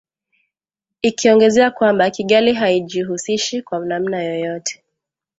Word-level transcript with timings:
ikiongezea 1.01 1.71
kwamba 1.71 2.09
Kigali 2.11 2.53
haijihusishi 2.53 3.61
kwa 3.61 3.85
namna 3.85 4.23
yoyote 4.23 4.83